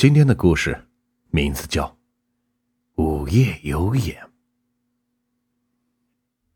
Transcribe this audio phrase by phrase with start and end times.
[0.00, 0.88] 今天的故事
[1.28, 1.84] 名字叫
[3.02, 4.16] 《午夜有眼》。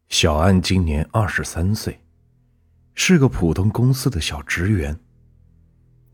[0.09, 2.01] 小安今年二十三岁，
[2.95, 4.99] 是个普通公司的小职员，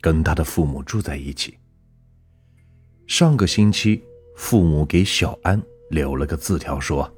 [0.00, 1.56] 跟他的父母住在一起。
[3.06, 4.02] 上个星期，
[4.34, 7.08] 父母给小安留了个字条，说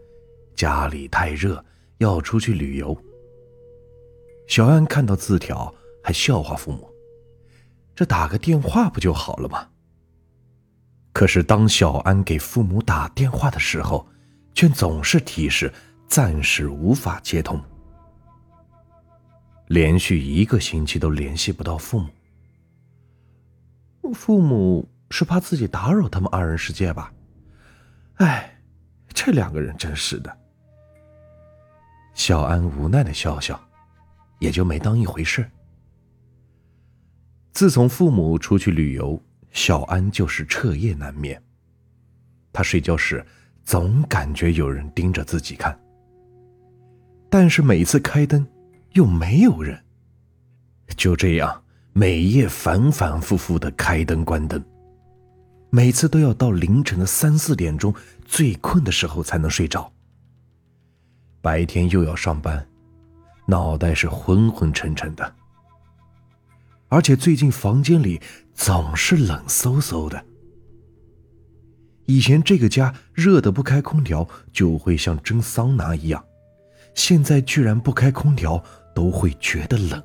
[0.55, 1.65] 家里太热，
[1.97, 2.95] 要出去旅游。
[4.47, 5.75] 小安看到字条，
[6.05, 6.87] 还笑话父母
[7.97, 9.71] ：“这打个电话不就好了吗？”
[11.23, 14.05] 可是当小安给父母打电话的时候，
[14.55, 15.73] 却总是提示
[16.09, 17.63] 暂时无法接通。
[19.69, 22.09] 连续一个星期都联系不到父母。
[24.13, 27.15] 父母是怕自己打扰他们二人世界吧？
[28.15, 28.59] 哎，
[29.15, 30.39] 这两个人真是的。
[32.15, 33.65] 小安无奈的笑笑。
[34.41, 35.49] 也就没当一回事。
[37.53, 41.41] 自从父母出去旅游，小安就是彻夜难眠。
[42.53, 43.25] 他睡觉时
[43.65, 45.79] 总感觉有人盯着自己看，
[47.31, 48.47] 但是每次开灯
[48.93, 49.83] 又没有人。
[50.97, 54.63] 就这样，每夜反反复复的开灯关灯，
[55.71, 59.91] 每次都要到凌晨的三四点钟，最困的时候才能睡着。
[61.41, 62.67] 白天又要上班。
[63.45, 65.35] 脑袋是昏昏沉沉的，
[66.89, 68.21] 而且最近房间里
[68.55, 70.25] 总是冷飕飕的。
[72.07, 76.23] 以前这个家热的不开空调就会像蒸桑拿一样，
[76.95, 78.63] 现在居然不开空调
[78.95, 80.03] 都会觉得冷，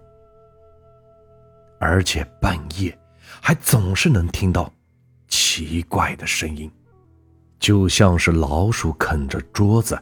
[1.80, 2.98] 而且半夜
[3.42, 4.72] 还总是能听到
[5.28, 6.72] 奇怪的声音，
[7.60, 10.00] 就像是老鼠啃着桌子，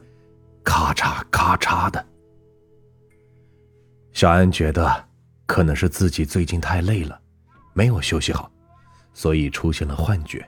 [0.63, 2.05] 咔嚓咔嚓的。
[4.11, 5.07] 小安觉得，
[5.45, 7.19] 可能是自己最近太累了，
[7.75, 8.49] 没有休息好，
[9.13, 10.47] 所以出现了幻觉。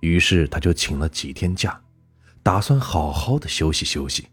[0.00, 1.80] 于是他就请了几天假，
[2.42, 4.28] 打算好好的休息休息。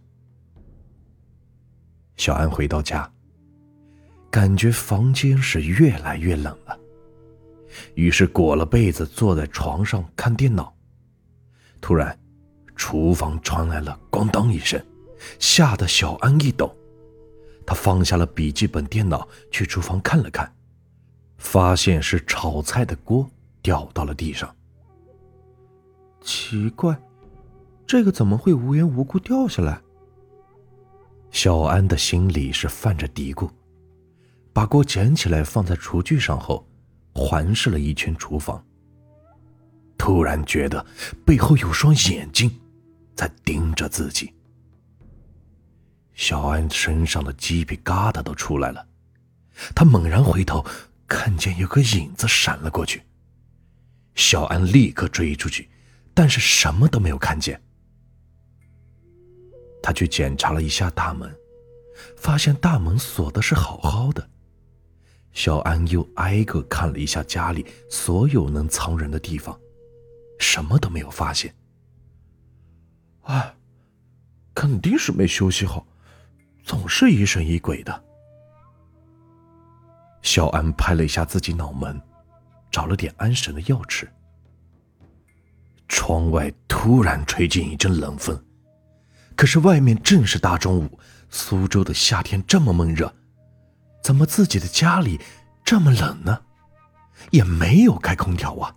[2.17, 3.09] 小安回到家，
[4.29, 6.77] 感觉房间是越来越冷了，
[7.95, 10.75] 于是裹了被子坐在床上看电脑。
[11.79, 12.19] 突然，
[12.75, 14.83] 厨房传来了“咣当”一声，
[15.39, 16.75] 吓得小安一抖。
[17.65, 20.51] 他放下了笔记本电脑，去厨房看了看，
[21.37, 23.29] 发现是炒菜的锅
[23.61, 24.53] 掉到了地上。
[26.21, 26.99] 奇怪，
[27.85, 29.79] 这个怎么会无缘无故掉下来？
[31.31, 33.49] 小安的心里是泛着嘀咕，
[34.51, 36.67] 把锅捡起来放在厨具上后，
[37.13, 38.63] 环视了一圈厨房。
[39.97, 40.85] 突然觉得
[41.25, 42.49] 背后有双眼睛
[43.15, 44.33] 在盯着自己。
[46.13, 48.87] 小安身上的鸡皮疙瘩都出来了，
[49.75, 50.65] 他猛然回头，
[51.07, 53.01] 看见有个影子闪了过去。
[54.15, 55.69] 小安立刻追出去，
[56.13, 57.61] 但是什么都没有看见。
[59.81, 61.33] 他去检查了一下大门，
[62.17, 64.29] 发现大门锁的是好好的。
[65.31, 69.57] 小安又挨个看了一下家里所有能藏人的地方，
[70.39, 71.55] 什么都没有发现。
[73.21, 73.55] 哎，
[74.55, 75.85] 肯定是没休息好。
[76.63, 78.03] 总是疑神疑鬼的。
[80.21, 82.01] 小安拍了一下自己脑门，
[82.69, 84.11] 找了点安神的药吃。
[85.87, 88.37] 窗外突然吹进一阵冷风，
[89.35, 93.13] 可是外面正是大中午，苏州的夏天这么闷热，
[94.03, 95.19] 怎么自己的家里
[95.63, 96.41] 这么冷呢？
[97.31, 98.75] 也没有开空调啊。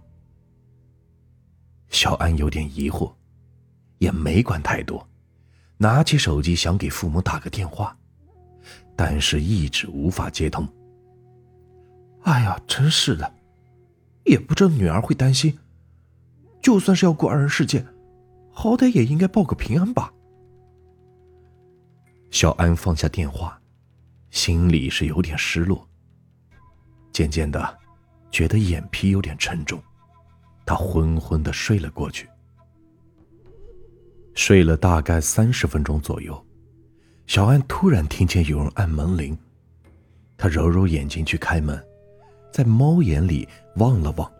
[1.88, 3.12] 小安有点疑惑，
[3.98, 5.06] 也没管太多。
[5.76, 7.96] 拿起手机想给父母打个电话，
[8.94, 10.68] 但是一直无法接通。
[12.22, 13.32] 哎呀，真是的，
[14.24, 15.58] 也不知道女儿会担心。
[16.62, 17.84] 就算是要过二人世界，
[18.52, 20.12] 好歹也应该报个平安吧。
[22.30, 23.60] 小安放下电话，
[24.30, 25.88] 心里是有点失落。
[27.12, 27.78] 渐渐的，
[28.30, 29.82] 觉得眼皮有点沉重，
[30.66, 32.28] 他昏昏的睡了过去。
[34.34, 36.46] 睡了大概三十分钟左右，
[37.26, 39.36] 小安突然听见有人按门铃，
[40.36, 41.82] 他揉揉眼睛去开门，
[42.52, 44.30] 在猫眼里望了望，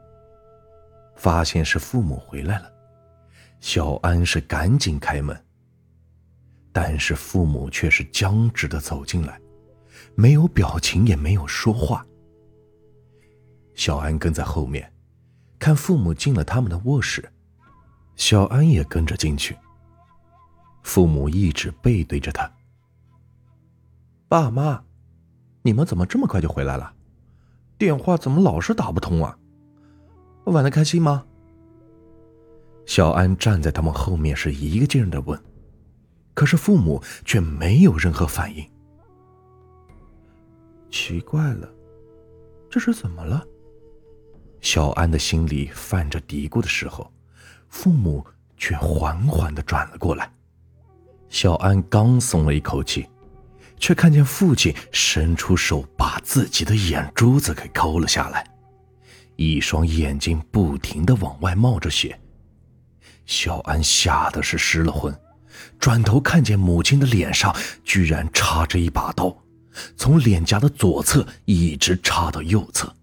[1.16, 2.72] 发现是父母回来了。
[3.60, 5.38] 小安是赶紧开门，
[6.72, 9.40] 但是父母却是僵直的走进来，
[10.14, 12.04] 没有表情，也没有说话。
[13.74, 14.90] 小安跟在后面，
[15.58, 17.30] 看父母进了他们的卧室，
[18.16, 19.56] 小安也跟着进去。
[20.82, 22.50] 父母一直背对着他。
[24.26, 24.82] 爸妈，
[25.62, 26.94] 你们怎么这么快就回来了？
[27.80, 29.34] 电话怎么老是打不通啊？
[30.44, 31.24] 玩的开心吗？
[32.84, 35.42] 小安站在他们后面，是一个劲儿的问，
[36.34, 38.62] 可是父母却没有任何反应。
[40.90, 41.66] 奇怪了，
[42.68, 43.42] 这是怎么了？
[44.60, 47.10] 小安的心里泛着嘀咕的时候，
[47.70, 48.22] 父母
[48.58, 50.30] 却缓缓的转了过来。
[51.30, 53.08] 小安刚松了一口气，
[53.80, 58.46] 却看见父亲伸出手把自己的眼珠子给抠了下来，
[59.36, 62.16] 一双眼睛不停的往外冒着血。
[63.26, 65.18] 小安吓得是失了魂，
[65.78, 69.34] 转头看见母亲的脸上居然插着一把刀，
[69.96, 72.94] 从脸颊的左侧一直插到右侧，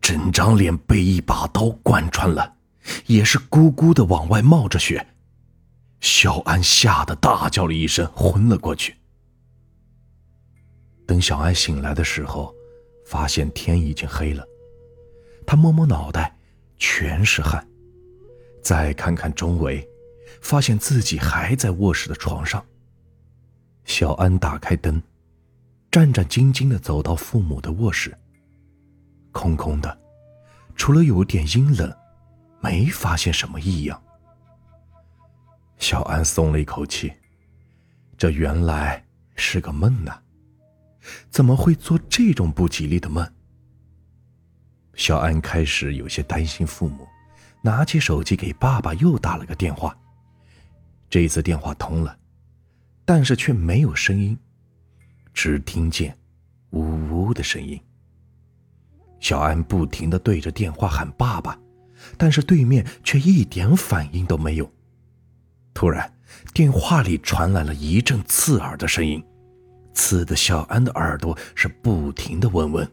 [0.00, 2.54] 整张脸被一把刀贯穿了，
[3.06, 5.06] 也是咕咕的往外冒着血。
[6.00, 8.97] 小安吓得大叫了一声，昏了过去。
[11.08, 12.54] 等小安醒来的时候，
[13.06, 14.46] 发现天已经黑了，
[15.46, 16.36] 他摸摸脑袋，
[16.76, 17.66] 全是汗。
[18.62, 19.88] 再看看周围，
[20.42, 22.62] 发现自己还在卧室的床上。
[23.86, 25.02] 小安打开灯，
[25.90, 28.14] 战战兢兢的走到父母的卧室。
[29.32, 29.98] 空空的，
[30.76, 31.90] 除了有点阴冷，
[32.60, 34.02] 没发现什么异样。
[35.78, 37.10] 小安松了一口气，
[38.18, 39.02] 这原来
[39.36, 40.12] 是个梦呢，
[41.30, 43.26] 怎么会做这种不吉利的梦？
[44.94, 47.06] 小安开始有些担心父母。
[47.60, 49.94] 拿起手机给爸爸又打了个电话，
[51.10, 52.16] 这次电话通了，
[53.04, 54.38] 但是却没有声音，
[55.34, 56.16] 只听见
[56.70, 57.78] 呜呜的声音。
[59.18, 61.58] 小安不停的对着电话喊爸爸，
[62.16, 64.72] 但是对面却一点反应都没有。
[65.74, 66.14] 突然，
[66.54, 69.22] 电话里传来了一阵刺耳的声音，
[69.98, 72.88] 刺得小安的耳朵是不停的嗡嗡。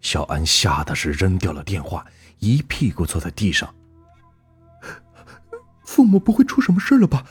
[0.00, 2.04] 小安吓得是扔掉了电话。
[2.40, 3.72] 一屁股坐在地上。
[5.84, 7.24] 父母不会出什么事了吧？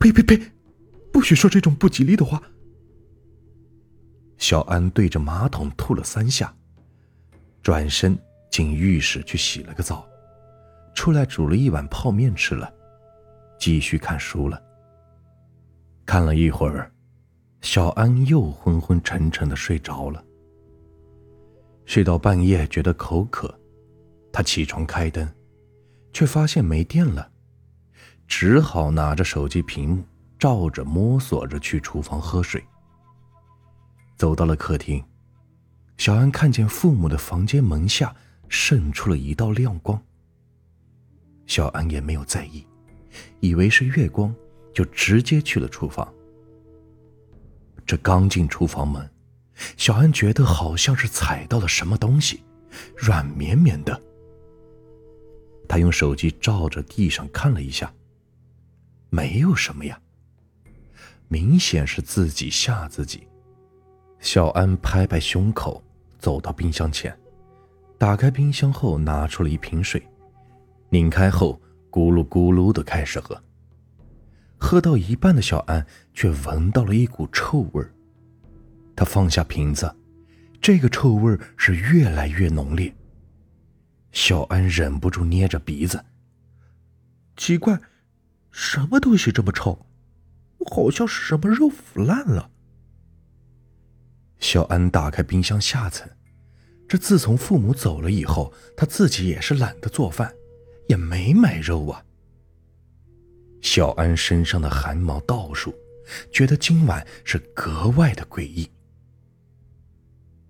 [0.00, 0.50] 呸呸呸！
[1.12, 2.42] 不许说这种不吉利的话。
[4.36, 6.52] 小安对着马桶吐了三下，
[7.62, 8.18] 转身
[8.50, 10.04] 进浴室去洗了个澡，
[10.92, 12.68] 出来煮了一碗泡面吃了，
[13.60, 14.60] 继续看书了。
[16.06, 16.92] 看了一会儿，
[17.62, 20.22] 小安又昏昏沉沉的睡着了。
[21.86, 23.52] 睡到半夜，觉得口渴，
[24.32, 25.28] 他起床开灯，
[26.12, 27.30] 却发现没电了，
[28.26, 30.04] 只好拿着手机屏幕
[30.38, 32.62] 照着摸索着去厨房喝水。
[34.16, 35.02] 走到了客厅，
[35.96, 38.14] 小安看见父母的房间门下
[38.48, 40.00] 渗出了一道亮光。
[41.46, 42.66] 小安也没有在意，
[43.40, 44.34] 以为是月光，
[44.74, 46.12] 就直接去了厨房。
[47.86, 49.08] 这刚进厨房门。
[49.76, 52.42] 小安觉得好像是踩到了什么东西，
[52.96, 54.02] 软绵绵的。
[55.68, 57.94] 他用手机照着地上看了一下，
[59.10, 59.96] 没有什么呀，
[61.28, 63.28] 明显是自己吓自己。
[64.18, 65.80] 小安拍拍胸口，
[66.18, 67.16] 走到冰箱前，
[67.96, 70.02] 打开冰箱后拿出了一瓶水，
[70.88, 71.60] 拧开后
[71.92, 73.40] 咕噜咕噜的开始喝。
[74.64, 77.92] 喝到一半的小安却闻到了一股臭味儿。
[78.96, 79.94] 他放下瓶子，
[80.58, 82.96] 这个臭味是越来越浓烈。
[84.10, 86.02] 小安忍不住捏着鼻子，
[87.36, 87.78] 奇怪，
[88.52, 89.84] 什么东西这么臭？
[90.70, 92.50] 好像是什么肉腐烂了。
[94.38, 96.08] 小安打开冰箱下层，
[96.88, 100.32] 这自从父母走了以后，他自己也是懒得做饭，
[100.88, 102.02] 也没买肉啊。
[103.64, 105.74] 小安身上的汗毛倒竖，
[106.30, 108.70] 觉得今晚是格外的诡异。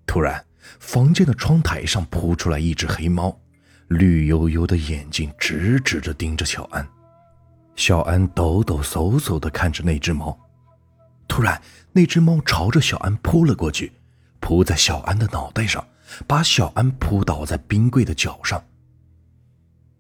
[0.04, 0.44] 突然，
[0.80, 3.40] 房间的窗台上扑出来一只黑猫，
[3.86, 6.86] 绿油油的眼睛直直的盯着小安。
[7.76, 10.36] 小安抖抖嗖嗖的看着那只猫，
[11.28, 13.92] 突然，那只猫朝着小安扑了过去，
[14.40, 15.86] 扑在小安的脑袋上，
[16.26, 18.62] 把小安扑倒在冰柜的脚上。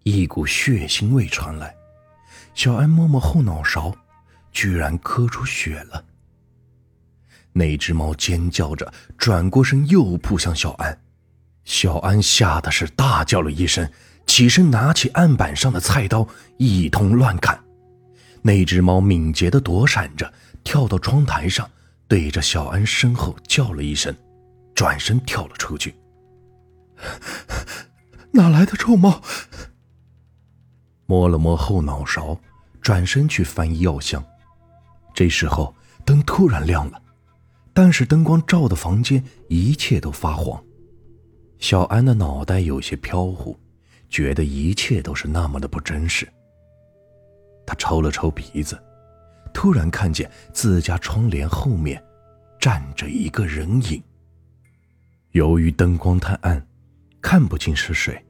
[0.02, 1.74] 一股血腥味传来，
[2.54, 3.94] 小安摸摸后脑勺，
[4.52, 6.04] 居然磕出血了。
[7.52, 10.98] 那只猫尖叫着转过身，又扑向小安。
[11.64, 13.90] 小安吓得是大叫了一声，
[14.26, 16.26] 起身拿起案板上的菜刀，
[16.58, 17.58] 一通乱砍。
[18.42, 20.32] 那只猫敏捷地躲闪着，
[20.62, 21.68] 跳到窗台上，
[22.06, 24.14] 对着小安身后叫了一声，
[24.74, 25.94] 转身跳了出去。
[28.32, 29.22] 哪来的臭猫？
[31.06, 32.38] 摸了摸后脑勺，
[32.80, 34.24] 转身去翻医药箱。
[35.14, 37.00] 这时候灯突然亮了。
[37.76, 40.62] 但是灯光照的房间，一切都发黄。
[41.58, 43.58] 小安的脑袋有些飘忽，
[44.08, 46.28] 觉得一切都是那么的不真实。
[47.66, 48.80] 他抽了抽鼻子，
[49.52, 52.00] 突然看见自家窗帘后面
[52.60, 54.00] 站着一个人影。
[55.32, 56.64] 由于灯光太暗，
[57.20, 58.24] 看不清是谁。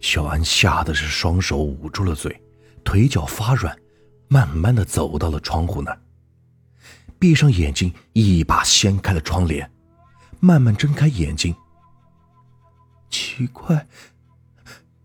[0.00, 2.40] 小安吓得是双手捂住了嘴，
[2.82, 3.76] 腿脚发软，
[4.28, 6.00] 慢慢的走到了窗户那儿，
[7.18, 9.70] 闭上眼睛，一把掀开了窗帘，
[10.40, 11.54] 慢慢睁开眼睛。
[13.10, 13.86] 奇怪，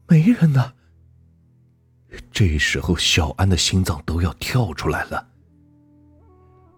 [0.07, 0.73] 没人呢。
[2.31, 5.27] 这时候，小安的心脏都要跳出来了。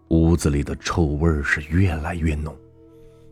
[0.09, 2.55] 屋子里的臭味是越来越浓，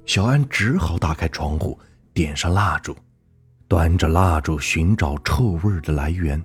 [0.06, 1.80] 小安只好打开窗户，
[2.14, 2.96] 点上蜡烛，
[3.68, 6.44] 端着蜡烛寻找臭味的来源。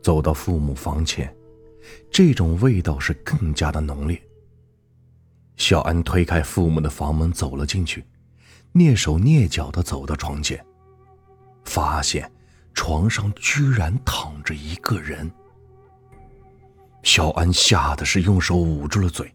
[0.00, 1.34] 走到父母房前，
[2.10, 4.20] 这种味道是更加的浓烈。
[5.56, 8.04] 小安推开父母的房门，走了进去，
[8.74, 10.64] 蹑手蹑脚的走到床前，
[11.64, 12.30] 发现。
[12.74, 15.28] 床上居然躺着一个人，
[17.02, 19.34] 小安吓得是用手捂住了嘴。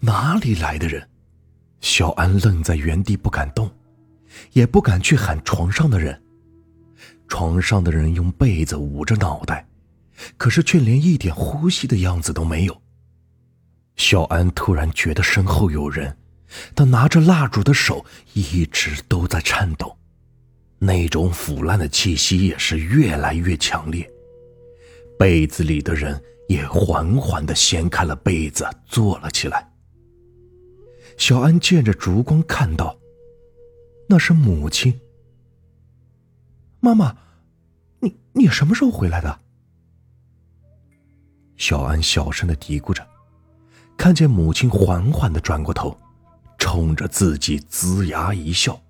[0.00, 1.08] 哪里来的人？
[1.80, 3.70] 小安愣在原地不敢动，
[4.52, 6.22] 也不敢去喊床上的人。
[7.28, 9.66] 床上的人用被子捂着脑袋，
[10.36, 12.82] 可是却连一点呼吸的样子都没有。
[13.96, 16.16] 小安突然觉得身后有人，
[16.74, 19.96] 他拿着蜡烛的手一直都在颤抖。
[20.78, 24.08] 那种腐烂的气息也是越来越强烈，
[25.18, 29.68] 被子里的人也缓缓的掀开了被子，坐了起来。
[31.16, 32.96] 小安借着烛光看到，
[34.08, 34.98] 那是母亲。
[36.80, 37.14] 妈妈，
[38.00, 39.40] 你你什么时候回来的？
[41.56, 43.06] 小安小声的嘀咕着，
[43.96, 45.98] 看见母亲缓缓的转过头，
[46.56, 48.80] 冲着自己龇牙一笑。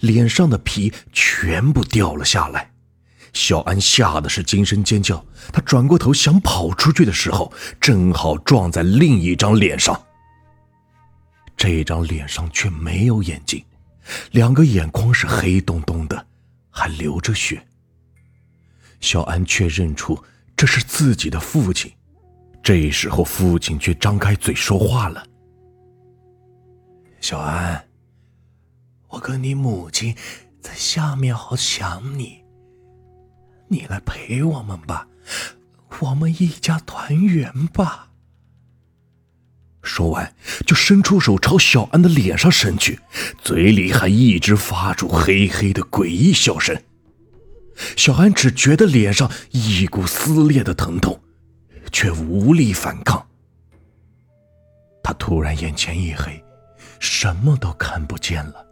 [0.00, 2.72] 脸上的皮全部掉了下来，
[3.34, 5.22] 小安吓得是惊声尖叫。
[5.52, 10.02] 他转过头想跑出去的时候，正好撞在另一张脸上。
[11.56, 13.62] 这张脸上却没有眼睛，
[14.32, 16.26] 两个眼眶是黑洞洞的，
[16.70, 17.66] 还流着血。
[19.00, 20.22] 小安却认出
[20.56, 21.92] 这是自己的父亲。
[22.62, 25.24] 这时候，父亲却张开嘴说话了
[27.20, 27.84] ：“小安。”
[29.08, 30.14] 我跟你母亲
[30.60, 32.42] 在下面好想你，
[33.68, 35.06] 你来陪我们吧，
[36.00, 38.10] 我们一家团圆吧。
[39.86, 40.34] 说完，
[40.66, 42.98] 就伸出手朝小安的脸上伸去，
[43.40, 46.76] 嘴里还一直发出嘿嘿的诡异笑声。
[47.96, 51.20] 小安只觉得脸上一股撕裂的疼痛，
[51.92, 53.24] 却无力反抗。
[55.02, 56.42] 他突然眼前一黑，
[56.98, 58.66] 什么都看不见了。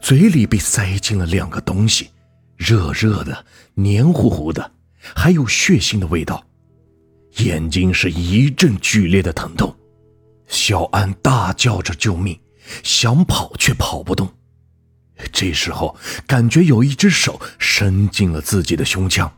[0.00, 2.10] 嘴里被塞进了两个东西，
[2.56, 3.44] 热热的、
[3.74, 4.72] 黏糊糊的，
[5.14, 6.44] 还有血腥的味道。
[7.36, 9.74] 眼睛是一阵剧烈的疼痛，
[10.50, 12.38] 小安大叫着救命，
[12.82, 14.28] 想跑却跑不动。
[15.32, 19.32] 这时候，感觉有一只手伸进了自己的胸腔，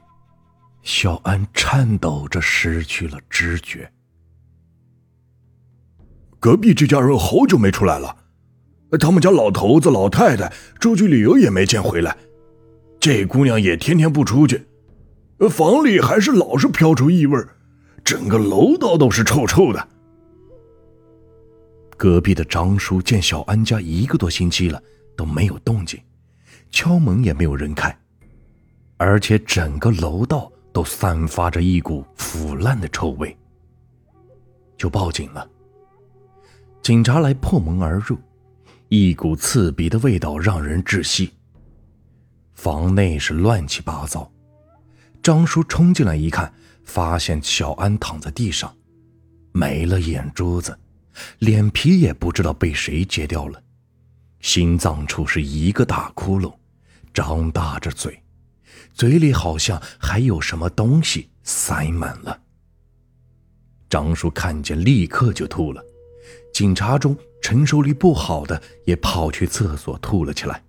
[0.82, 3.92] 小安颤抖着失去了知觉。
[6.40, 8.16] 隔壁这家人好久没出来了。
[8.98, 10.50] 他们家老头子老太太
[10.80, 12.16] 出去旅游也没见回来，
[12.98, 14.66] 这姑娘也天天不出去，
[15.50, 17.38] 房里还是老是飘出异味，
[18.02, 19.88] 整个楼道都是臭臭的。
[21.96, 24.82] 隔壁的张叔见小安家一个多星期了
[25.16, 26.00] 都没有动静，
[26.70, 27.96] 敲门也没有人开，
[28.96, 33.36] 而且整个楼道都散发着一股腐烂的臭味，
[34.76, 35.48] 就报警了。
[36.82, 38.18] 警察来破门而入。
[38.88, 41.32] 一股刺鼻的味道让人窒息。
[42.52, 44.30] 房内是乱七八糟，
[45.22, 46.52] 张叔冲进来一看，
[46.84, 48.70] 发现小安躺在地上，
[49.52, 50.78] 没了眼珠子，
[51.38, 53.62] 脸皮也不知道被谁揭掉了，
[54.40, 56.54] 心脏处是一个大窟窿，
[57.12, 58.22] 张大着嘴，
[58.94, 62.40] 嘴里好像还有什么东西塞满了。
[63.88, 65.84] 张叔看见，立刻就吐了。
[66.52, 70.62] 警察中承受力不好的也跑去厕所吐了起来。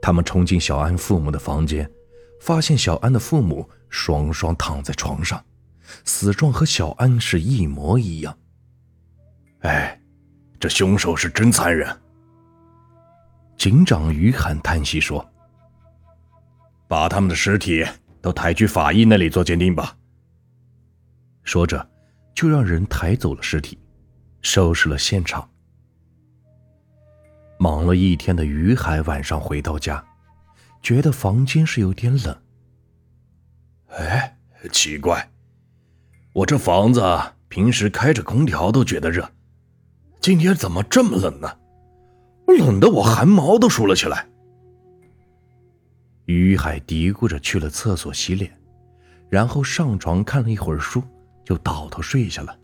[0.00, 1.90] 他们冲进小安父母的房间，
[2.40, 5.42] 发现小安的父母双双躺在床上，
[6.04, 8.36] 死状和小安是一模一样。
[9.62, 10.00] 哎，
[10.60, 12.00] 这凶手是真残忍。
[13.56, 15.24] 警长于汉叹息说
[16.88, 17.84] ：“把他们的尸体
[18.20, 19.96] 都抬去法医那里做鉴定吧。”
[21.44, 21.90] 说着，
[22.34, 23.78] 就让人抬走了尸体。
[24.44, 25.48] 收拾了现场。
[27.60, 30.04] 忙了一天的于海晚上回到家，
[30.82, 32.42] 觉得房间是有点冷。
[33.90, 34.36] 哎，
[34.72, 35.30] 奇怪，
[36.32, 37.00] 我这房子
[37.48, 39.30] 平时开着空调都觉得热，
[40.22, 41.58] 今天怎么这么冷呢？
[42.46, 44.24] 冷得我汗毛都竖了起来。
[46.26, 48.56] 于海嘀咕着去了厕所洗脸，
[49.28, 51.02] 然后上床看了一会儿书，
[51.44, 52.56] 就倒头睡下了。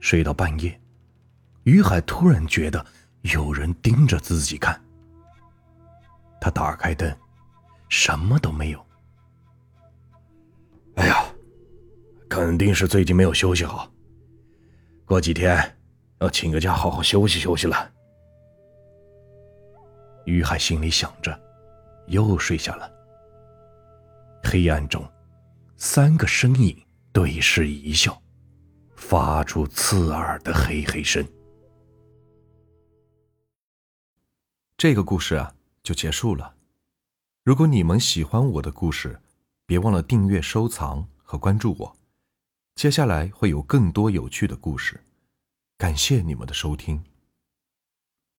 [0.00, 0.80] 睡到半夜，
[1.64, 2.84] 于海突然觉得。
[3.32, 4.82] 有人盯着自己看。
[6.40, 7.08] 他打开灯，
[7.88, 8.84] 什么都没有。
[10.96, 11.24] 哎呀，
[12.28, 13.88] 肯定是最近没有休息好。
[15.04, 15.76] 过几天
[16.22, 17.92] 要请个假，好好休息休息了。
[20.24, 21.36] 于海心里想着，
[22.06, 22.88] 又睡下了。
[24.44, 25.04] 黑暗中，
[25.76, 26.80] 三个身影
[27.12, 28.22] 对视一笑，
[28.94, 31.26] 发出刺耳的嘿嘿声。
[34.76, 35.52] 这个故事啊，
[35.82, 36.54] 就结束了。
[37.42, 39.20] 如果你们喜欢我的故事，
[39.66, 41.96] 别忘了订阅、收藏和关注我。
[42.76, 45.00] 接下来会有更多有趣的故事。
[45.82, 47.02] 感谢你们的收听。